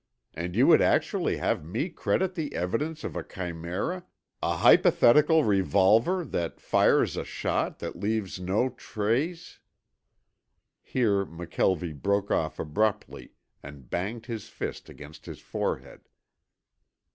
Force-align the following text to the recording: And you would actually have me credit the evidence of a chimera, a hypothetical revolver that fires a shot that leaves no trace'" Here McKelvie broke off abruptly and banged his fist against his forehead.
And 0.33 0.55
you 0.55 0.65
would 0.65 0.81
actually 0.81 1.37
have 1.37 1.63
me 1.63 1.87
credit 1.89 2.33
the 2.33 2.55
evidence 2.55 3.03
of 3.03 3.15
a 3.15 3.21
chimera, 3.23 4.03
a 4.41 4.57
hypothetical 4.57 5.43
revolver 5.43 6.25
that 6.25 6.59
fires 6.59 7.15
a 7.15 7.23
shot 7.23 7.77
that 7.77 7.95
leaves 7.99 8.39
no 8.39 8.69
trace'" 8.71 9.59
Here 10.81 11.23
McKelvie 11.23 12.01
broke 12.01 12.31
off 12.31 12.57
abruptly 12.57 13.33
and 13.61 13.91
banged 13.91 14.25
his 14.25 14.49
fist 14.49 14.89
against 14.89 15.27
his 15.27 15.39
forehead. 15.39 16.01